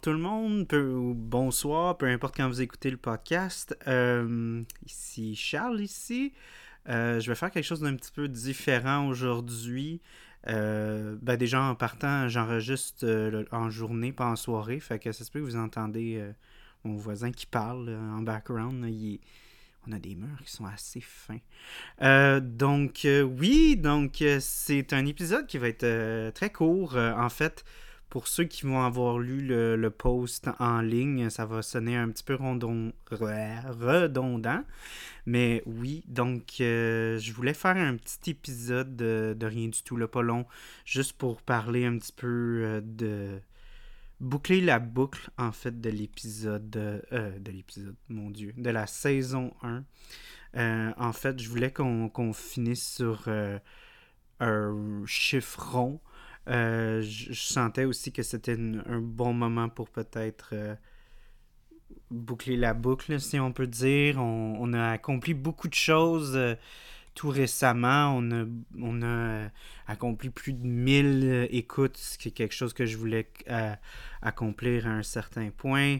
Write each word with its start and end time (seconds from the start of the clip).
tout 0.00 0.12
le 0.12 0.18
monde, 0.18 0.66
peu, 0.66 1.12
bonsoir, 1.14 1.98
peu 1.98 2.06
importe 2.06 2.34
quand 2.34 2.48
vous 2.48 2.62
écoutez 2.62 2.90
le 2.90 2.96
podcast. 2.96 3.76
Euh, 3.86 4.62
ici 4.86 5.34
Charles, 5.36 5.80
ici. 5.82 6.32
Euh, 6.88 7.20
je 7.20 7.28
vais 7.28 7.34
faire 7.34 7.50
quelque 7.50 7.64
chose 7.64 7.80
d'un 7.80 7.94
petit 7.96 8.12
peu 8.12 8.28
différent 8.28 9.08
aujourd'hui. 9.08 10.00
Euh, 10.48 11.16
ben 11.20 11.36
déjà 11.36 11.62
en 11.62 11.74
partant, 11.74 12.28
j'enregistre 12.28 13.46
en 13.52 13.70
journée, 13.70 14.12
pas 14.12 14.26
en 14.26 14.36
soirée. 14.36 14.80
Fait 14.80 14.98
que 14.98 15.12
ça 15.12 15.24
se 15.24 15.30
peut 15.30 15.40
que 15.40 15.44
vous 15.44 15.56
entendez 15.56 16.24
mon 16.84 16.96
voisin 16.96 17.30
qui 17.30 17.46
parle 17.46 17.90
en 17.90 18.22
background. 18.22 18.86
On 19.86 19.92
a 19.92 19.98
des 19.98 20.14
murs 20.14 20.42
qui 20.44 20.50
sont 20.50 20.66
assez 20.66 21.00
fins. 21.00 21.40
donc 22.40 23.06
oui, 23.06 23.76
donc 23.76 24.24
c'est 24.40 24.92
un 24.92 25.06
épisode 25.06 25.46
qui 25.46 25.58
va 25.58 25.68
être 25.68 26.30
très 26.32 26.50
court. 26.50 26.96
en 26.96 27.28
fait, 27.28 27.64
pour 28.10 28.26
ceux 28.26 28.44
qui 28.44 28.66
vont 28.66 28.82
avoir 28.82 29.20
lu 29.20 29.40
le, 29.40 29.90
post 29.90 30.50
en 30.58 30.80
ligne, 30.80 31.30
ça 31.30 31.46
va 31.46 31.62
sonner 31.62 31.96
un 31.96 32.10
petit 32.10 32.24
peu 32.24 32.34
redondant. 32.34 32.92
Mais 35.26 35.62
oui, 35.64 36.02
donc 36.08 36.56
euh, 36.60 37.18
je 37.18 37.32
voulais 37.32 37.54
faire 37.54 37.76
un 37.76 37.96
petit 37.96 38.30
épisode 38.30 38.96
de, 38.96 39.36
rien 39.40 39.68
du 39.68 39.82
tout, 39.82 39.96
le 39.96 40.08
pas 40.08 40.22
long, 40.22 40.44
juste 40.84 41.12
pour 41.12 41.40
parler 41.40 41.86
un 41.86 41.98
petit 41.98 42.12
peu 42.12 42.62
euh, 42.64 42.80
de 42.82 43.40
boucler 44.18 44.60
la 44.60 44.80
boucle 44.80 45.30
en 45.38 45.52
fait 45.52 45.80
de 45.80 45.88
l'épisode 45.88 46.76
euh, 46.76 47.38
de 47.38 47.50
l'épisode, 47.52 47.94
mon 48.08 48.30
dieu, 48.30 48.52
de 48.56 48.70
la 48.70 48.88
saison 48.88 49.54
1. 49.62 49.84
en 50.98 51.12
fait, 51.12 51.40
je 51.40 51.48
voulais 51.48 51.72
qu'on 51.72 52.32
finisse 52.32 52.96
sur 52.96 53.28
un 54.40 55.02
chiffron 55.06 56.00
euh, 56.48 57.02
je, 57.02 57.32
sentais 57.34 57.84
aussi 57.84 58.12
que 58.12 58.22
c'était 58.22 58.56
un 58.86 59.00
bon 59.00 59.32
moment 59.32 59.68
pour 59.68 59.88
peut-être 59.88 60.50
euh, 60.52 60.74
boucler 62.10 62.56
la 62.56 62.74
boucle, 62.74 63.20
si 63.20 63.38
on 63.38 63.52
peut 63.52 63.66
dire. 63.66 64.18
On, 64.18 64.72
a 64.72 64.90
accompli 64.90 65.34
beaucoup 65.34 65.68
de 65.68 65.74
choses 65.74 66.32
euh, 66.34 66.54
tout 67.14 67.28
récemment. 67.28 68.14
On 68.16 68.30
a, 68.32 68.44
on 68.80 69.02
a 69.02 69.48
accompli 69.86 70.30
plus 70.30 70.54
de 70.54 70.66
1000 70.66 71.48
écoutes, 71.50 71.96
ce 71.96 72.18
qui 72.18 72.28
est 72.28 72.32
quelque 72.32 72.54
chose 72.54 72.72
que 72.72 72.86
je 72.86 72.96
voulais 72.96 73.28
accomplir 74.22 74.86
à 74.86 74.90
un 74.90 75.02
certain 75.02 75.50
point. 75.50 75.98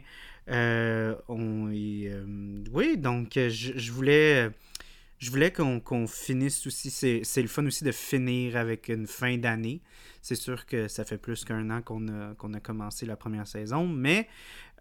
on, 0.49 1.67
oui, 1.69 2.97
donc 2.97 3.35
je, 3.35 3.93
voulais 3.93 4.51
je 5.21 5.31
voulais 5.31 5.53
qu'on 5.53 6.07
finisse 6.07 6.67
aussi. 6.67 6.91
C'est 6.91 7.43
le 7.43 7.49
fun 7.49 7.67
aussi 7.67 7.85
de 7.85 7.93
finir 7.93 8.57
avec 8.57 8.89
une 8.89 9.07
fin 9.07 9.37
d'année. 9.37 9.83
C'est 10.23 10.35
sûr 10.35 10.65
que 10.65 10.89
ça 10.89 11.05
fait 11.05 11.19
plus 11.19 11.45
qu'un 11.45 11.71
an 11.71 11.83
qu'on 11.83 12.09
a, 12.09 12.31
a 12.31 12.61
commencé 12.61 13.05
la 13.05 13.17
première 13.17 13.47
saison, 13.47 13.87
mais 13.87 14.29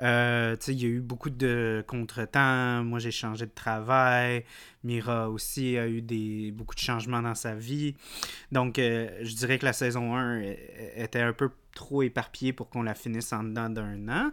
euh, 0.02 0.56
il 0.70 0.82
y 0.82 0.86
a 0.86 0.88
eu 0.88 1.02
beaucoup 1.02 1.30
de 1.30 1.84
contretemps. 1.88 2.84
Moi, 2.86 3.00
j'ai 3.00 3.12
changé 3.12 3.46
de 3.46 3.52
travail. 3.52 4.46
Mira 4.86 5.30
aussi 5.30 5.78
a 5.78 5.88
eu 5.90 6.02
des, 6.02 6.52
beaucoup 6.52 6.76
de 6.76 6.80
changements 6.80 7.22
dans 7.22 7.36
sa 7.36 7.56
vie. 7.56 7.96
Donc, 8.54 8.80
euh, 8.80 9.10
je 9.22 9.36
dirais 9.36 9.60
que 9.60 9.66
la 9.66 9.74
saison 9.74 10.16
1 10.16 10.42
était 10.96 11.22
un 11.22 11.34
peu 11.34 11.50
trop 11.80 12.04
éparpillée 12.04 12.54
pour 12.54 12.70
qu'on 12.70 12.84
la 12.84 12.94
finisse 12.94 13.34
en 13.34 13.44
dedans 13.44 13.70
d'un 13.70 14.08
an. 14.08 14.32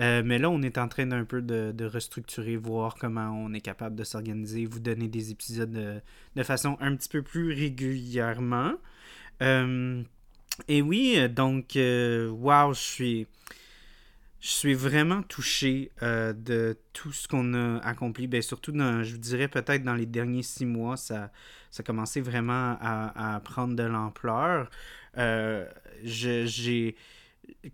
Euh, 0.00 0.22
mais 0.24 0.38
là, 0.38 0.50
on 0.50 0.62
est 0.62 0.78
en 0.78 0.88
train 0.88 1.06
d'un 1.06 1.24
peu 1.24 1.42
de, 1.42 1.84
restructurer, 1.84 2.56
voir 2.56 2.94
comment 2.94 3.30
on 3.30 3.52
est 3.52 3.60
capable 3.60 3.96
de 3.96 4.04
s'organiser, 4.04 4.66
vous 4.66 4.80
donner 4.80 5.08
des 5.08 5.30
épisodes 5.32 5.72
de, 6.36 6.42
façon 6.42 6.76
un 6.80 6.94
petit 6.96 7.08
peu 7.08 7.22
plus 7.22 7.52
régulièrement. 7.52 8.74
Et 10.68 10.82
oui, 10.82 11.14
euh, 11.16 11.28
donc, 11.28 11.76
euh, 11.76 12.28
wow, 12.28 12.74
je 12.74 12.80
suis, 12.80 13.26
je 14.40 14.48
suis 14.48 14.74
vraiment 14.74 15.22
touché 15.22 15.90
euh, 16.02 16.32
de 16.32 16.76
tout 16.92 17.12
ce 17.12 17.26
qu'on 17.28 17.54
a 17.54 17.78
accompli. 17.78 18.26
Bien, 18.26 18.42
surtout, 18.42 18.72
dans, 18.72 19.02
je 19.02 19.12
vous 19.12 19.18
dirais 19.18 19.48
peut-être 19.48 19.82
dans 19.82 19.94
les 19.94 20.06
derniers 20.06 20.42
six 20.42 20.66
mois, 20.66 20.96
ça, 20.96 21.30
ça 21.70 21.80
a 21.82 21.84
commencé 21.84 22.20
vraiment 22.20 22.76
à, 22.80 23.40
prendre 23.44 23.74
de 23.74 23.82
l'ampleur. 23.82 24.70
J'ai 25.14 26.96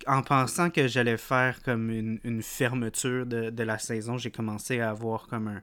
en 0.06 0.22
pensant 0.22 0.70
que 0.70 0.88
j'allais 0.88 1.16
faire 1.16 1.62
comme 1.62 1.90
une, 1.90 2.42
fermeture 2.42 3.26
de, 3.26 3.62
la 3.62 3.78
saison, 3.78 4.18
j'ai 4.18 4.30
commencé 4.30 4.80
à 4.80 4.90
avoir 4.90 5.26
comme 5.26 5.48
un, 5.48 5.62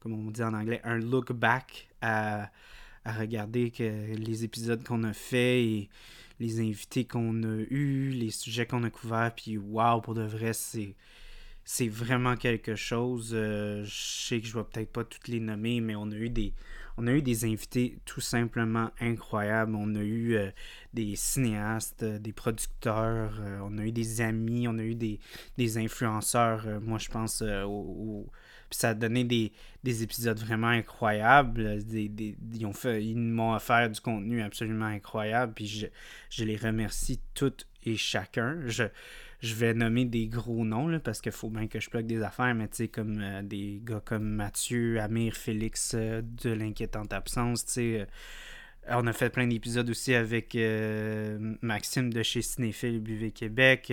comme 0.00 0.12
on 0.12 0.30
dit 0.30 0.42
en 0.42 0.54
anglais, 0.54 0.80
un 0.84 0.98
look 0.98 1.32
back 1.32 1.88
à, 2.00 2.50
à 3.04 3.12
regarder 3.12 3.70
que 3.70 4.14
les 4.14 4.44
épisodes 4.44 4.82
qu'on 4.84 5.02
a 5.04 5.12
fait 5.12 5.64
et 5.64 5.88
les 6.40 6.60
invités 6.60 7.04
qu'on 7.04 7.42
a 7.42 7.56
eus, 7.70 8.10
les 8.10 8.30
sujets 8.30 8.66
qu'on 8.66 8.82
a 8.84 8.90
couverts, 8.90 9.32
puis 9.34 9.56
waouh, 9.56 10.00
pour 10.00 10.14
de 10.14 10.22
vrai, 10.22 10.52
c'est 10.52 10.94
c'est 11.64 11.88
vraiment 11.88 12.36
quelque 12.36 12.74
chose. 12.74 13.32
Euh, 13.34 13.84
je 13.84 14.26
sais 14.28 14.40
que 14.40 14.46
je 14.46 14.54
vais 14.56 14.64
peut-être 14.64 14.92
pas 14.92 15.04
toutes 15.04 15.28
les 15.28 15.40
nommer, 15.40 15.80
mais 15.80 15.94
on 15.96 16.10
a 16.10 16.14
eu 16.14 16.28
des, 16.28 16.52
on 16.96 17.06
a 17.06 17.12
eu 17.12 17.22
des 17.22 17.44
invités 17.44 17.98
tout 18.04 18.20
simplement 18.20 18.90
incroyables. 19.00 19.74
On 19.74 19.94
a 19.94 20.02
eu 20.02 20.34
euh, 20.34 20.50
des 20.92 21.16
cinéastes, 21.16 22.02
euh, 22.02 22.18
des 22.18 22.32
producteurs, 22.32 23.40
on 23.62 23.78
a 23.78 23.82
eu 23.82 23.92
des 23.92 24.20
amis, 24.20 24.68
on 24.68 24.78
a 24.78 24.82
eu 24.82 24.94
des, 24.94 25.18
des 25.56 25.78
influenceurs. 25.78 26.80
moi, 26.82 26.98
je 26.98 27.08
pense 27.08 27.42
au 27.42 28.26
ça 28.74 28.90
a 28.90 28.94
donné 28.94 29.24
des, 29.24 30.02
épisodes 30.02 30.38
vraiment 30.38 30.68
incroyables. 30.68 31.80
fait, 32.72 33.04
ils 33.04 33.16
m'ont 33.16 33.54
offert 33.54 33.88
du 33.88 34.00
contenu 34.00 34.42
absolument 34.42 34.86
incroyable. 34.86 35.52
Puis 35.54 35.88
je, 36.30 36.44
les 36.44 36.56
remercie 36.56 37.20
toutes 37.34 37.66
et 37.84 37.96
chacun. 37.96 38.58
Je, 38.66 38.84
je 39.44 39.54
vais 39.54 39.74
nommer 39.74 40.06
des 40.06 40.26
gros 40.26 40.64
noms 40.64 40.98
parce 41.00 41.20
qu'il 41.20 41.32
faut 41.32 41.50
bien 41.50 41.66
que 41.66 41.78
je 41.78 41.90
plug 41.90 42.06
des 42.06 42.22
affaires, 42.22 42.54
mais 42.54 42.66
tu 42.68 42.76
sais, 42.76 42.88
comme 42.88 43.20
euh, 43.20 43.42
des 43.42 43.80
gars 43.84 44.00
comme 44.02 44.24
Mathieu, 44.24 44.98
Amir, 45.00 45.34
Félix 45.34 45.92
euh, 45.94 46.22
de 46.42 46.50
l'inquiétante 46.50 47.12
absence, 47.12 47.66
tu 47.66 47.72
sais. 47.72 48.00
Euh, 48.00 48.06
on 48.88 49.06
a 49.06 49.12
fait 49.12 49.30
plein 49.30 49.46
d'épisodes 49.46 49.88
aussi 49.88 50.14
avec 50.14 50.54
Maxime 51.62 52.12
de 52.12 52.22
chez 52.22 52.42
Cinéphile 52.42 53.00
BV 53.00 53.30
Québec, 53.30 53.90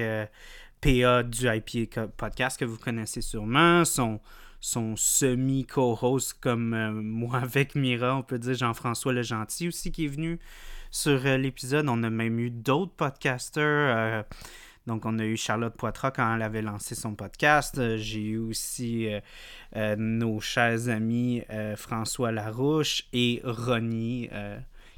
PA 0.81 1.23
du 1.23 1.47
IPA 1.47 2.07
podcast 2.07 2.59
que 2.59 2.65
vous 2.65 2.77
connaissez 2.77 3.21
sûrement, 3.21 3.85
son, 3.85 4.19
son 4.59 4.97
semi-co-host 4.97 6.33
comme 6.41 7.01
moi 7.03 7.37
avec 7.37 7.75
Mira, 7.75 8.17
on 8.17 8.21
peut 8.21 8.37
dire 8.37 8.53
Jean-François 8.53 9.13
Le 9.13 9.23
Gentil 9.23 9.69
aussi 9.69 9.93
qui 9.93 10.03
est 10.03 10.09
venu 10.09 10.39
sur 10.91 11.25
euh, 11.25 11.37
l'épisode. 11.37 11.87
On 11.89 12.03
a 12.03 12.09
même 12.09 12.39
eu 12.39 12.49
d'autres 12.49 12.93
podcasters. 12.93 13.63
Euh, 13.65 14.23
donc, 14.87 15.05
on 15.05 15.17
a 15.19 15.25
eu 15.25 15.37
Charlotte 15.37 15.75
Poitras 15.75 16.11
quand 16.11 16.35
elle 16.35 16.41
avait 16.41 16.61
lancé 16.61 16.95
son 16.95 17.15
podcast. 17.15 17.97
J'ai 17.97 18.21
eu 18.21 18.37
aussi 18.37 19.07
nos 19.75 20.39
chers 20.39 20.89
amis 20.89 21.43
François 21.75 22.31
Larouche 22.31 23.03
et 23.13 23.41
Ronnie, 23.43 24.27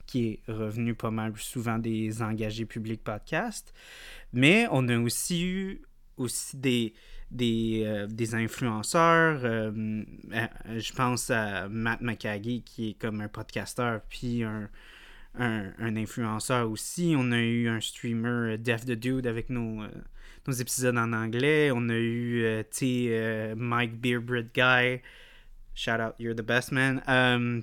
qui 0.05 0.25
est 0.25 0.51
revenu 0.51 0.95
pas 0.95 1.11
mal 1.11 1.33
souvent 1.35 1.79
des 1.79 2.21
engagés 2.21 2.65
publics 2.65 3.03
podcast. 3.03 3.73
Mais 4.31 4.67
on 4.71 4.87
a 4.87 4.97
aussi 4.97 5.43
eu 5.43 5.81
aussi 6.17 6.57
des, 6.57 6.93
des, 7.31 7.83
euh, 7.85 8.35
influenceurs. 8.35 9.41
Euh, 9.43 10.03
euh, 10.33 10.47
je 10.79 10.93
pense 10.93 11.29
à 11.29 11.67
Matt 11.69 12.01
McCaggy, 12.01 12.63
qui 12.63 12.91
est 12.91 12.93
comme 12.93 13.21
un 13.21 13.27
podcasteur, 13.27 14.01
puis 14.09 14.43
un, 14.43 14.69
un, 15.38 15.95
influenceur 15.95 16.69
aussi. 16.69 17.16
On 17.17 17.31
a 17.31 17.39
eu 17.39 17.67
un 17.67 17.79
streamer, 17.79 18.57
Def 18.57 18.85
the 18.85 18.91
Dude, 18.91 19.27
avec 19.27 19.50
nos, 19.50 19.83
nos 20.47 20.53
épisodes 20.53 20.97
en 20.97 21.13
anglais. 21.13 21.71
On 21.74 21.89
a 21.89 21.97
eu 21.97 22.63
t 22.69 23.53
Mike 23.56 24.00
Beerbread 24.00 24.50
Guy. 24.53 25.01
Shout 25.75 26.00
out, 26.00 26.13
you're 26.19 26.35
the 26.35 26.45
best 26.45 26.71
man. 26.71 27.01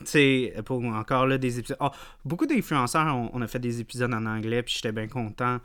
tu 0.00 0.06
sais, 0.06 0.54
pour 0.64 0.84
encore 0.84 1.26
là, 1.26 1.38
des 1.38 1.60
épisodes. 1.60 1.78
Oh, 1.80 1.90
beaucoup 2.24 2.46
d'influenceurs, 2.46 3.06
on, 3.14 3.30
on, 3.32 3.40
a 3.40 3.46
fait 3.46 3.60
des 3.60 3.80
épisodes 3.80 4.12
en 4.12 4.26
anglais, 4.26 4.64
puis 4.64 4.74
j'étais 4.74 4.90
bien 4.90 5.06
content. 5.06 5.60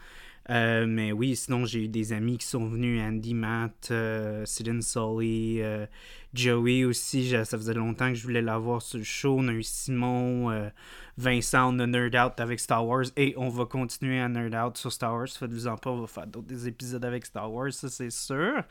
Euh, 0.52 0.86
mais 0.88 1.12
oui, 1.12 1.36
sinon, 1.36 1.66
j'ai 1.66 1.86
eu 1.86 1.88
des 1.88 2.14
amis 2.14 2.38
qui 2.38 2.46
sont 2.46 2.68
venus, 2.68 3.02
Andy, 3.02 3.34
Matt, 3.34 3.90
euh, 3.92 4.46
Sully, 4.46 5.62
euh, 5.62 5.88
Joey 6.34 6.86
aussi. 6.86 7.30
Ça 7.30 7.58
faisait 7.58 7.74
longtemps 7.74 8.10
que 8.10 8.16
je 8.16 8.24
voulais 8.24 8.42
l'avoir 8.42 8.82
sur 8.82 9.00
le 9.00 9.04
show. 9.04 9.36
On 9.40 9.48
a 9.48 9.54
eu 9.54 9.64
Simon, 9.64 10.52
euh, 10.52 10.70
Vincent, 11.18 11.74
on 11.74 11.80
a 11.80 11.88
Nerd 11.88 12.16
Out 12.16 12.40
avec 12.40 12.60
Star 12.60 12.86
Wars 12.86 13.06
et 13.18 13.34
on 13.38 13.50
va 13.50 13.66
continuer 13.66 14.20
à 14.20 14.30
Nerd 14.30 14.54
Out 14.54 14.78
sur 14.78 14.92
Star 14.92 15.14
Wars. 15.14 15.28
Faites-vous 15.28 15.68
en 15.68 15.78
pas, 15.78 15.90
on 15.90 16.02
va 16.02 16.08
faire 16.08 16.28
d'autres 16.28 16.68
épisodes 16.68 17.04
avec 17.04 17.26
Star 17.26 17.52
Wars, 17.52 17.74
ça 17.74 17.90
c'est 17.90 18.12
sûr. 18.12 18.64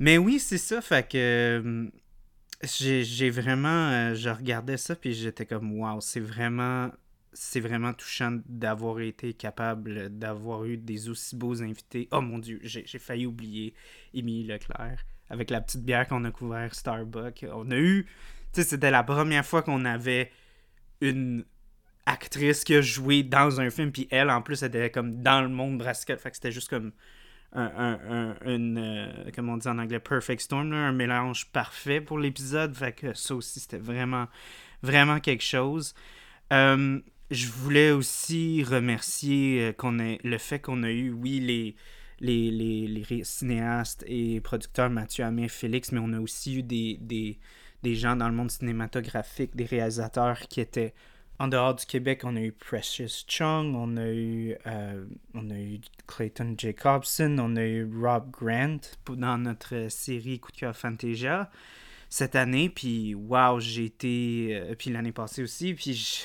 Mais 0.00 0.18
oui, 0.18 0.40
c'est 0.40 0.58
ça, 0.58 0.80
fait 0.80 1.08
que 1.08 1.88
j'ai 2.64 3.30
vraiment. 3.30 4.14
je 4.14 4.30
regardais 4.30 4.76
ça 4.76 4.96
puis 4.96 5.12
j'étais 5.12 5.46
comme, 5.46 5.78
waouh, 5.78 6.00
c'est 6.00 6.20
vraiment 6.20 6.90
c'est 7.34 7.60
vraiment 7.60 7.92
touchant 7.92 8.38
d'avoir 8.46 9.00
été 9.00 9.34
capable 9.34 10.08
d'avoir 10.10 10.64
eu 10.64 10.76
des 10.76 11.08
aussi 11.08 11.36
beaux 11.36 11.62
invités. 11.62 12.08
Oh 12.12 12.20
mon 12.20 12.38
dieu, 12.38 12.60
j'ai 12.62 12.98
failli 12.98 13.26
oublier 13.26 13.74
Émilie 14.14 14.46
Leclerc 14.46 15.04
avec 15.30 15.50
la 15.50 15.60
petite 15.60 15.84
bière 15.84 16.06
qu'on 16.06 16.24
a 16.24 16.30
couvert 16.30 16.74
Starbucks. 16.74 17.46
On 17.52 17.70
a 17.70 17.76
eu, 17.76 18.06
tu 18.52 18.62
sais, 18.62 18.68
c'était 18.68 18.90
la 18.90 19.02
première 19.02 19.44
fois 19.44 19.62
qu'on 19.62 19.84
avait 19.84 20.30
une 21.00 21.44
actrice 22.06 22.64
qui 22.64 22.74
a 22.74 22.80
joué 22.80 23.22
dans 23.22 23.60
un 23.60 23.70
film, 23.70 23.90
puis 23.90 24.06
elle, 24.10 24.30
en 24.30 24.42
plus, 24.42 24.62
elle 24.62 24.68
était 24.68 24.90
comme 24.90 25.22
dans 25.22 25.42
le 25.42 25.48
monde 25.48 25.78
brassical. 25.78 26.18
Fait 26.18 26.30
que 26.30 26.36
c'était 26.36 26.52
juste 26.52 26.68
comme 26.68 26.92
un, 27.52 27.98
un, 28.08 28.36
une, 28.46 28.78
euh, 28.78 29.30
on 29.38 29.56
dit 29.56 29.68
en 29.68 29.78
anglais, 29.78 30.00
perfect 30.00 30.42
storm, 30.42 30.72
un 30.72 30.92
mélange 30.92 31.46
parfait 31.52 32.00
pour 32.00 32.18
l'épisode. 32.18 32.74
Fait 32.74 32.92
que 32.92 33.14
ça 33.14 33.34
aussi, 33.34 33.60
c'était 33.60 33.78
vraiment, 33.78 34.26
vraiment 34.82 35.20
quelque 35.20 35.44
chose. 35.44 35.94
Euh, 36.52 37.00
je 37.34 37.48
voulais 37.48 37.90
aussi 37.90 38.64
remercier 38.64 39.60
euh, 39.60 39.72
qu'on 39.72 39.98
ait, 39.98 40.18
le 40.24 40.38
fait 40.38 40.60
qu'on 40.60 40.82
a 40.82 40.90
eu, 40.90 41.10
oui, 41.10 41.40
les, 41.40 41.76
les, 42.20 42.50
les, 42.50 42.86
les, 42.86 43.24
cinéastes 43.24 44.04
et 44.06 44.40
producteurs 44.40 44.90
Mathieu 44.90 45.24
Amé, 45.24 45.48
Félix, 45.48 45.92
mais 45.92 46.00
on 46.02 46.12
a 46.12 46.20
aussi 46.20 46.58
eu 46.58 46.62
des, 46.62 46.98
des, 47.00 47.38
des 47.82 47.94
gens 47.94 48.16
dans 48.16 48.28
le 48.28 48.34
monde 48.34 48.50
cinématographique, 48.50 49.54
des 49.54 49.66
réalisateurs 49.66 50.40
qui 50.48 50.60
étaient 50.60 50.94
en 51.38 51.48
dehors 51.48 51.74
du 51.74 51.84
Québec, 51.84 52.22
on 52.24 52.36
a 52.36 52.40
eu 52.40 52.52
Precious 52.52 53.24
Chung, 53.26 53.74
on 53.74 53.96
a 53.96 54.06
eu, 54.06 54.56
euh, 54.66 55.04
on 55.34 55.50
a 55.50 55.58
eu 55.58 55.80
Clayton 56.06 56.54
Jacobson, 56.56 57.36
on 57.40 57.56
a 57.56 57.64
eu 57.64 57.90
Rob 58.00 58.30
Grant 58.30 58.78
dans 59.08 59.38
notre 59.38 59.88
série 59.90 60.38
Coup 60.38 60.52
de 60.52 60.58
cœur 60.58 60.76
Fantasia 60.76 61.50
cette 62.08 62.36
année. 62.36 62.68
Puis, 62.68 63.14
wow, 63.14 63.58
j'ai 63.58 63.86
été. 63.86 64.50
Euh, 64.52 64.74
puis 64.78 64.90
l'année 64.90 65.10
passée 65.10 65.42
aussi. 65.42 65.74
Puis, 65.74 66.24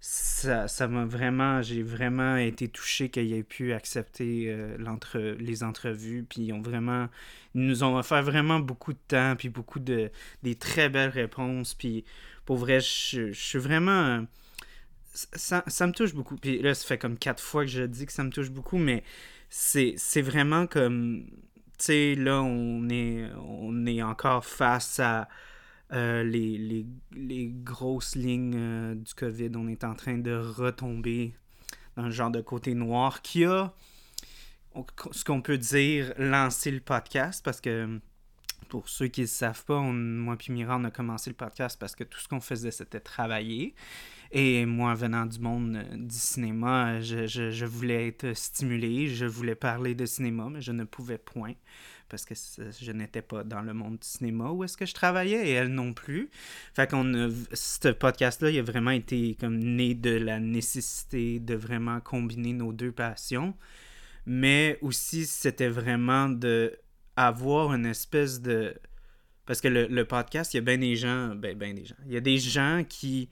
ça, 0.00 0.66
ça 0.66 0.88
m'a 0.88 1.04
vraiment. 1.04 1.60
J'ai 1.60 1.82
vraiment 1.82 2.36
été 2.36 2.68
touché 2.68 3.10
qu'ils 3.10 3.34
aient 3.34 3.42
pu 3.42 3.74
accepter 3.74 4.46
euh, 4.48 4.76
l'entre, 4.78 5.18
les 5.18 5.62
entrevues. 5.62 6.24
Puis, 6.28 6.42
ils 6.42 6.52
ont 6.52 6.62
vraiment. 6.62 7.08
Ils 7.54 7.66
nous 7.66 7.84
ont 7.84 7.96
offert 7.96 8.22
vraiment 8.22 8.60
beaucoup 8.60 8.94
de 8.94 8.98
temps. 9.08 9.36
Puis, 9.36 9.50
beaucoup 9.50 9.78
de. 9.78 10.10
des 10.42 10.54
très 10.54 10.88
belles 10.88 11.10
réponses. 11.10 11.74
Puis, 11.74 12.04
pour 12.46 12.56
vrai, 12.56 12.80
je, 12.80 13.32
suis 13.32 13.58
vraiment. 13.58 14.24
Ça, 15.12 15.62
ça, 15.66 15.86
me 15.86 15.92
touche 15.92 16.14
beaucoup. 16.14 16.36
Puis 16.36 16.62
là, 16.62 16.72
ça 16.74 16.86
fait 16.86 16.98
comme 16.98 17.18
quatre 17.18 17.42
fois 17.42 17.64
que 17.64 17.70
je 17.70 17.82
dis 17.82 18.06
que 18.06 18.12
ça 18.12 18.24
me 18.24 18.30
touche 18.30 18.50
beaucoup, 18.50 18.78
mais 18.78 19.04
c'est 19.50 20.22
vraiment 20.22 20.66
comme. 20.66 21.26
Tu 21.78 21.86
sais, 21.86 22.14
là, 22.14 22.42
on 22.42 22.88
est, 22.88 23.28
on 23.36 23.86
est 23.86 24.02
encore 24.02 24.44
face 24.44 25.00
à 25.00 25.28
euh, 25.92 26.22
les, 26.22 26.86
grosses 27.62 28.14
lignes 28.14 28.54
euh, 28.56 28.94
du 28.94 29.14
COVID. 29.14 29.50
On 29.56 29.68
est 29.68 29.84
en 29.84 29.94
train 29.94 30.18
de 30.18 30.34
retomber 30.34 31.34
dans 31.96 32.04
le 32.04 32.10
genre 32.10 32.30
de 32.30 32.40
côté 32.40 32.74
noir 32.74 33.22
qui 33.22 33.44
a, 33.44 33.72
ce 35.10 35.24
qu'on 35.24 35.42
peut 35.42 35.58
dire, 35.58 36.12
lancé 36.16 36.70
le 36.70 36.80
podcast 36.80 37.44
parce 37.44 37.60
que 37.60 38.00
pour 38.68 38.88
ceux 38.88 39.08
qui 39.08 39.22
ne 39.22 39.26
savent 39.26 39.64
pas, 39.64 39.80
moi 39.80 40.36
et 40.48 40.52
Mira, 40.52 40.76
on 40.76 40.84
a 40.84 40.90
commencé 40.90 41.28
le 41.28 41.36
podcast 41.36 41.76
parce 41.78 41.96
que 41.96 42.04
tout 42.04 42.20
ce 42.20 42.28
qu'on 42.28 42.40
faisait, 42.40 42.70
c'était 42.70 43.00
travailler. 43.00 43.74
Et 44.32 44.64
moi, 44.64 44.94
venant 44.94 45.26
du 45.26 45.40
monde 45.40 45.74
euh, 45.76 45.96
du 45.96 46.14
cinéma, 46.14 47.00
je, 47.00 47.64
voulais 47.64 48.08
être 48.08 48.32
stimulé, 48.34 49.08
je 49.08 49.26
voulais 49.26 49.56
parler 49.56 49.96
de 49.96 50.06
cinéma, 50.06 50.48
mais 50.50 50.62
je 50.62 50.70
ne 50.70 50.84
pouvais 50.84 51.18
point 51.18 51.54
parce 52.10 52.24
que 52.24 52.34
je 52.34 52.92
n'étais 52.92 53.22
pas 53.22 53.44
dans 53.44 53.62
le 53.62 53.72
monde 53.72 53.98
du 53.98 54.06
cinéma 54.06 54.50
où 54.50 54.64
est-ce 54.64 54.76
que 54.76 54.84
je 54.84 54.92
travaillais 54.92 55.48
et 55.48 55.52
elle 55.52 55.68
non 55.68 55.94
plus. 55.94 56.28
Fait 56.74 56.90
qu'on 56.90 57.30
ce 57.52 57.88
podcast-là, 57.88 58.50
il 58.50 58.58
a 58.58 58.62
vraiment 58.62 58.90
été 58.90 59.36
comme 59.40 59.58
né 59.58 59.94
de 59.94 60.10
la 60.10 60.40
nécessité 60.40 61.38
de 61.38 61.54
vraiment 61.54 62.00
combiner 62.00 62.52
nos 62.52 62.72
deux 62.72 62.92
passions. 62.92 63.54
Mais 64.26 64.78
aussi, 64.82 65.24
c'était 65.24 65.68
vraiment 65.68 66.28
de 66.28 66.78
avoir 67.16 67.72
une 67.72 67.86
espèce 67.86 68.40
de. 68.40 68.74
Parce 69.46 69.60
que 69.60 69.68
le, 69.68 70.04
podcast, 70.04 70.54
il 70.54 70.58
y 70.58 70.60
a 70.60 70.62
bien 70.62 70.78
des 70.78 70.96
gens. 70.96 71.34
Ben, 71.34 71.56
ben 71.56 71.74
des 71.74 71.84
gens. 71.84 71.96
Il 72.06 72.12
y 72.12 72.16
a 72.16 72.20
des 72.20 72.38
gens 72.38 72.84
qui 72.88 73.28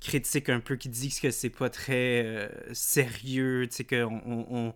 critiquent 0.00 0.50
un 0.50 0.60
peu, 0.60 0.76
qui 0.76 0.88
disent 0.88 1.20
que 1.20 1.30
c'est 1.30 1.50
pas 1.50 1.70
très 1.70 2.24
euh, 2.24 2.48
sérieux, 2.72 3.66
tu 3.68 3.84
sais, 3.88 4.02
on, 4.02 4.74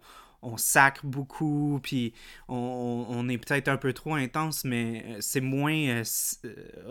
sacre 0.57 1.05
beaucoup, 1.05 1.81
puis 1.83 2.13
on, 2.49 3.07
on 3.09 3.29
est 3.29 3.39
peut-être 3.39 3.69
un 3.69 3.77
peu 3.77 3.93
trop 3.93 4.15
intense, 4.15 4.65
mais 4.65 5.05
euh, 5.07 5.17
c'est 5.21 5.41
moins. 5.41 5.75
Euh, 5.75 6.05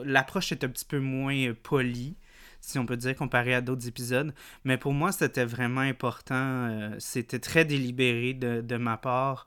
l'approche 0.03 0.51
est 0.51 0.63
un 0.63 0.69
petit 0.69 0.85
peu 0.85 0.99
moins 0.99 1.53
polie 1.63 2.15
si 2.59 2.79
on 2.79 2.85
peut 2.85 2.97
dire, 2.97 3.15
comparé 3.15 3.53
à 3.53 3.61
d'autres 3.61 3.87
épisodes. 3.87 4.33
Mais 4.65 4.77
pour 4.77 4.91
moi, 4.91 5.11
c'était 5.11 5.45
vraiment 5.45 5.81
important. 5.81 6.91
c'était 6.97 7.39
très 7.39 7.63
délibéré 7.63 8.33
de, 8.33 8.61
de, 8.61 8.77
ma 8.77 8.97
part 8.97 9.45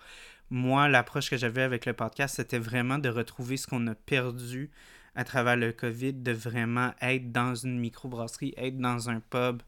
moi, 0.50 0.88
l'approche 0.88 1.30
que 1.30 1.36
j'avais 1.36 1.62
avec 1.62 1.86
le 1.86 1.92
podcast, 1.92 2.36
c'était 2.36 2.58
vraiment 2.58 2.98
de 2.98 3.08
retrouver 3.08 3.56
ce 3.56 3.66
qu'on 3.68 3.86
a 3.86 3.94
perdu 3.94 4.70
à 5.14 5.24
travers 5.24 5.56
le 5.56 5.72
COVID, 5.72 6.12
de 6.14 6.32
vraiment 6.32 6.92
être 7.00 7.30
dans 7.32 7.54
une 7.54 7.78
microbrasserie, 7.78 8.54
être 8.56 8.78
dans 8.78 9.08
un 9.10 9.20
pub, 9.20 9.62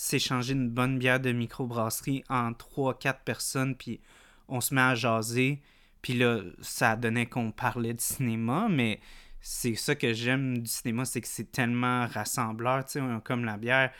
s'échanger 0.00 0.52
une 0.52 0.70
bonne 0.70 0.96
bière 0.96 1.18
de 1.18 1.32
microbrasserie 1.32 2.22
en 2.28 2.52
3-4 2.52 3.16
personnes, 3.24 3.74
puis 3.74 4.00
on 4.46 4.60
se 4.60 4.72
met 4.72 4.80
à 4.80 4.94
jaser. 4.94 5.60
Puis 6.02 6.14
là, 6.14 6.40
ça 6.60 6.94
donnait 6.94 7.26
qu'on 7.26 7.50
parlait 7.50 7.94
de 7.94 8.00
cinéma, 8.00 8.68
mais 8.70 9.00
c'est 9.40 9.74
ça 9.74 9.96
que 9.96 10.12
j'aime 10.12 10.58
du 10.58 10.70
cinéma, 10.70 11.04
c'est 11.04 11.20
que 11.20 11.26
c'est 11.26 11.50
tellement 11.50 12.06
rassembleur, 12.06 12.84
tu 12.84 13.00
sais, 13.00 13.00
comme 13.24 13.44
la 13.44 13.56
bière 13.56 13.90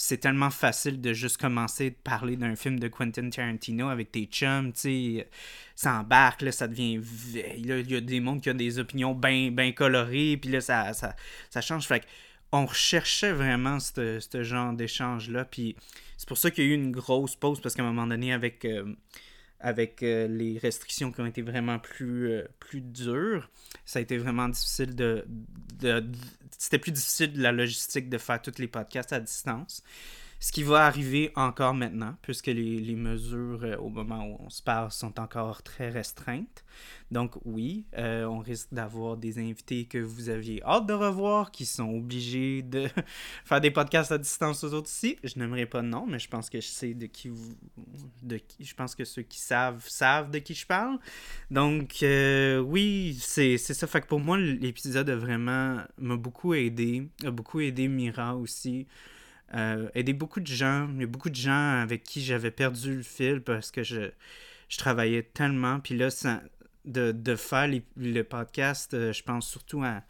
c'est 0.00 0.18
tellement 0.18 0.50
facile 0.50 1.00
de 1.00 1.12
juste 1.12 1.38
commencer 1.38 1.90
de 1.90 1.96
parler 1.96 2.36
d'un 2.36 2.54
film 2.54 2.78
de 2.78 2.86
Quentin 2.86 3.30
Tarantino 3.30 3.88
avec 3.88 4.12
tes 4.12 4.26
chums, 4.26 4.72
tu 4.72 4.80
sais, 4.80 5.28
ça 5.74 5.94
embarque, 5.94 6.42
là, 6.42 6.52
ça 6.52 6.68
devient... 6.68 7.00
il 7.34 7.66
y 7.66 7.96
a 7.96 8.00
des 8.00 8.20
mondes 8.20 8.40
qui 8.40 8.48
ont 8.48 8.54
des 8.54 8.78
opinions 8.78 9.12
bien 9.12 9.72
colorées, 9.72 10.38
puis 10.40 10.52
là, 10.52 10.60
ça, 10.60 10.92
ça, 10.92 11.60
change. 11.60 11.88
Fait 11.88 12.06
on 12.52 12.66
recherchait 12.66 13.32
vraiment 13.32 13.78
ce 13.80 14.42
genre 14.42 14.72
d'échange-là, 14.72 15.44
puis 15.44 15.76
c'est 16.16 16.28
pour 16.28 16.38
ça 16.38 16.50
qu'il 16.50 16.64
y 16.64 16.66
a 16.68 16.70
eu 16.70 16.74
une 16.74 16.92
grosse 16.92 17.36
pause, 17.36 17.60
parce 17.60 17.74
qu'à 17.74 17.82
un 17.82 17.86
moment 17.86 18.06
donné, 18.06 18.32
avec... 18.32 18.64
Euh, 18.64 18.94
avec 19.60 20.02
euh, 20.02 20.28
les 20.28 20.58
restrictions 20.58 21.10
qui 21.10 21.20
ont 21.20 21.26
été 21.26 21.42
vraiment 21.42 21.78
plus, 21.78 22.30
euh, 22.30 22.44
plus 22.60 22.80
dures. 22.80 23.50
Ça 23.84 23.98
a 23.98 24.02
été 24.02 24.16
vraiment 24.16 24.48
difficile 24.48 24.94
de. 24.94 25.24
de, 25.80 26.04
C'était 26.56 26.78
plus 26.78 26.92
difficile 26.92 27.32
de 27.32 27.42
la 27.42 27.52
logistique 27.52 28.08
de 28.08 28.18
faire 28.18 28.40
tous 28.40 28.58
les 28.58 28.68
podcasts 28.68 29.12
à 29.12 29.20
distance. 29.20 29.82
Ce 30.40 30.52
qui 30.52 30.62
va 30.62 30.86
arriver 30.86 31.32
encore 31.34 31.74
maintenant, 31.74 32.14
puisque 32.22 32.46
les, 32.46 32.94
mesures 32.94 33.64
euh, 33.64 33.76
au 33.78 33.88
moment 33.88 34.24
où 34.24 34.36
on 34.38 34.50
se 34.50 34.62
parle 34.62 34.92
sont 34.92 35.18
encore 35.18 35.64
très 35.64 35.90
restreintes. 35.90 36.64
Donc 37.10 37.34
oui, 37.44 37.86
euh, 37.96 38.24
on 38.24 38.38
risque 38.38 38.68
d'avoir 38.70 39.16
des 39.16 39.38
invités 39.38 39.86
que 39.86 39.98
vous 39.98 40.28
aviez 40.28 40.62
hâte 40.62 40.86
de 40.86 40.92
revoir, 40.92 41.50
qui 41.50 41.66
sont 41.66 41.88
obligés 41.92 42.62
de 42.62 42.86
faire 43.44 43.60
des 43.60 43.72
podcasts 43.72 44.12
à 44.12 44.18
distance 44.18 44.62
aux 44.62 44.74
autres 44.74 44.90
ici. 44.90 45.16
Je 45.24 45.40
n'aimerais 45.40 45.66
pas 45.66 45.82
de 45.82 45.88
nom, 45.88 46.06
mais 46.06 46.20
je 46.20 46.28
pense 46.28 46.48
que 46.48 46.60
je 46.60 46.68
sais 46.68 46.94
de 46.94 47.06
qui 47.06 47.28
vous... 47.28 47.56
De 48.22 48.36
qui... 48.36 48.64
Je 48.64 48.74
pense 48.76 48.94
que 48.94 49.04
ceux 49.04 49.22
qui 49.22 49.40
savent, 49.40 49.84
savent 49.88 50.30
de 50.30 50.38
qui 50.38 50.54
je 50.54 50.66
parle. 50.66 50.98
Donc 51.50 51.96
euh, 52.04 52.60
oui, 52.60 53.18
c'est 53.20 53.58
ça. 53.58 53.86
Fait 53.88 54.02
que 54.02 54.06
pour 54.06 54.20
moi, 54.20 54.38
l'épisode 54.38 55.10
a 55.10 55.16
vraiment... 55.16 55.82
m'a 55.98 56.16
beaucoup 56.16 56.54
aidé. 56.54 57.08
A 57.24 57.32
beaucoup 57.32 57.58
aidé 57.58 57.88
Mira 57.88 58.36
aussi. 58.36 58.86
Euh, 59.54 59.88
aidé 59.94 60.12
beaucoup 60.12 60.40
de 60.40 60.46
gens. 60.46 60.88
Il 60.94 61.00
y 61.00 61.04
a 61.04 61.06
beaucoup 61.06 61.30
de 61.30 61.34
gens 61.34 61.80
avec 61.80 62.02
qui 62.02 62.22
j'avais 62.22 62.50
perdu 62.50 62.96
le 62.96 63.02
fil 63.02 63.40
parce 63.40 63.70
que 63.70 63.82
je, 63.82 64.10
je 64.68 64.78
travaillais 64.78 65.22
tellement. 65.22 65.80
Puis 65.80 65.96
là, 65.96 66.08
de, 66.84 67.12
de 67.12 67.36
faire 67.36 67.68
le 67.96 68.22
podcast, 68.22 68.94
euh, 68.94 69.12
je 69.12 69.22
pense 69.22 69.48
surtout 69.48 69.82
à, 69.82 70.02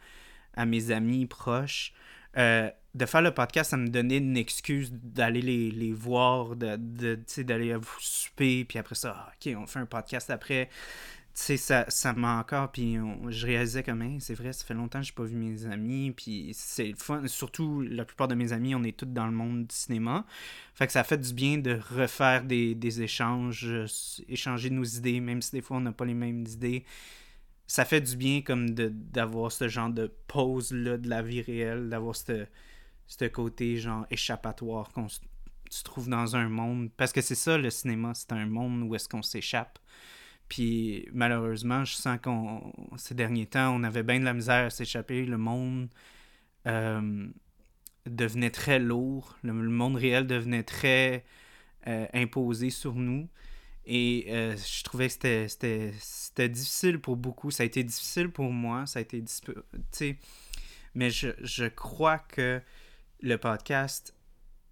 mes 0.65 0.91
amis 0.91 1.25
proches. 1.25 1.93
Euh, 2.37 2.69
de 2.95 3.05
faire 3.05 3.21
le 3.21 3.33
podcast, 3.33 3.71
ça 3.71 3.77
me 3.77 3.87
donnait 3.87 4.17
une 4.17 4.35
excuse 4.35 4.91
d'aller 4.91 5.41
les, 5.41 5.71
les 5.71 5.93
voir, 5.93 6.55
de, 6.55 6.75
de 6.75 7.43
d'aller 7.43 7.75
vous 7.75 7.99
souper, 7.99 8.65
puis 8.65 8.77
après 8.77 8.95
ça, 8.95 9.15
ah, 9.17 9.31
ok, 9.33 9.55
on 9.57 9.67
fait 9.67 9.79
un 9.79 9.85
podcast 9.85 10.29
après 10.29 10.69
sais, 11.41 11.57
ça, 11.57 11.85
ça 11.89 12.13
m'a 12.13 12.39
encore, 12.39 12.71
puis 12.71 12.97
je 13.29 13.45
réalisais 13.45 13.83
comme, 13.83 14.19
c'est 14.19 14.33
vrai, 14.33 14.51
ça 14.51 14.65
fait 14.65 14.73
longtemps 14.73 14.99
que 14.99 15.05
j'ai 15.05 15.13
pas 15.13 15.23
vu 15.23 15.35
mes 15.35 15.65
amis, 15.65 16.11
puis 16.11 16.51
c'est 16.53 16.93
fun. 16.97 17.25
Surtout, 17.27 17.81
la 17.81 18.05
plupart 18.05 18.27
de 18.27 18.35
mes 18.35 18.51
amis, 18.51 18.75
on 18.75 18.83
est 18.83 18.97
tous 18.97 19.05
dans 19.05 19.25
le 19.25 19.31
monde 19.31 19.67
du 19.67 19.75
cinéma. 19.75 20.25
Fait 20.73 20.87
que 20.87 20.93
ça 20.93 21.03
fait 21.03 21.17
du 21.17 21.33
bien 21.33 21.57
de 21.57 21.79
refaire 21.95 22.43
des, 22.43 23.01
échanges, 23.01 23.69
échanger 24.27 24.69
nos 24.69 24.83
idées, 24.83 25.19
même 25.19 25.41
si 25.41 25.51
des 25.51 25.61
fois 25.61 25.77
on 25.77 25.81
n'a 25.81 25.91
pas 25.91 26.05
les 26.05 26.13
mêmes 26.13 26.45
idées. 26.47 26.83
Ça 27.67 27.85
fait 27.85 28.01
du 28.01 28.17
bien 28.17 28.41
comme 28.41 28.71
d'avoir 28.71 29.51
ce 29.51 29.67
genre 29.67 29.91
de 29.91 30.11
pause-là 30.27 30.97
de 30.97 31.07
la 31.07 31.21
vie 31.21 31.41
réelle, 31.41 31.89
d'avoir 31.89 32.15
ce 32.15 33.25
côté 33.31 33.77
genre 33.77 34.05
échappatoire 34.09 34.89
qu'on 34.91 35.07
se 35.07 35.83
trouve 35.83 36.09
dans 36.09 36.35
un 36.35 36.49
monde. 36.49 36.89
Parce 36.97 37.11
que 37.11 37.21
c'est 37.21 37.35
ça, 37.35 37.57
le 37.57 37.69
cinéma, 37.69 38.13
c'est 38.15 38.31
un 38.31 38.47
monde 38.47 38.83
où 38.83 38.95
est-ce 38.95 39.07
qu'on 39.07 39.21
s'échappe 39.21 39.79
puis 40.49 41.07
malheureusement, 41.13 41.85
je 41.85 41.93
sens 41.93 42.19
qu'on 42.21 42.73
ces 42.97 43.15
derniers 43.15 43.45
temps, 43.45 43.73
on 43.75 43.83
avait 43.83 44.03
bien 44.03 44.19
de 44.19 44.25
la 44.25 44.33
misère 44.33 44.65
à 44.65 44.69
s'échapper. 44.69 45.25
Le 45.25 45.37
monde, 45.37 45.89
euh, 46.67 47.27
devenait 48.05 48.49
très 48.49 48.79
lourd. 48.79 49.37
Le, 49.43 49.53
monde 49.53 49.95
réel 49.95 50.27
devenait 50.27 50.63
très 50.63 51.23
euh, 51.87 52.05
imposé 52.13 52.69
sur 52.69 52.95
nous. 52.95 53.29
Et 53.85 54.27
euh, 54.29 54.55
je 54.55 54.83
trouvais 54.83 55.07
que 55.07 55.47
c'était 55.47 56.49
difficile 56.49 56.99
pour 56.99 57.15
beaucoup. 57.15 57.51
Ça 57.51 57.63
a 57.63 57.65
été 57.65 57.83
difficile 57.83 58.29
pour 58.29 58.51
moi. 58.51 58.85
Ça 58.85 58.99
a 58.99 59.01
été. 59.01 59.23
Mais 60.95 61.11
je, 61.11 61.29
je 61.41 61.65
crois 61.65 62.19
que 62.19 62.61
le 63.21 63.37
podcast, 63.37 64.13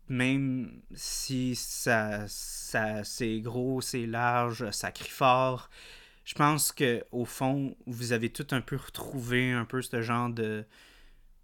même 0.10 0.82
si 0.94 1.56
ça, 1.56 2.26
ça 2.28 3.04
c'est 3.04 3.40
gros, 3.40 3.82
c'est 3.82 4.06
large, 4.06 4.70
ça 4.72 4.92
crie 4.92 5.10
fort, 5.10 5.70
je 6.26 6.34
pense 6.34 6.72
que 6.72 7.04
au 7.12 7.26
fond, 7.26 7.76
vous 7.86 8.12
avez 8.12 8.30
tout 8.30 8.48
un 8.52 8.62
peu 8.62 8.76
retrouvé 8.76 9.52
un 9.52 9.66
peu 9.66 9.82
ce 9.82 10.02
genre 10.02 10.30
de 10.30 10.66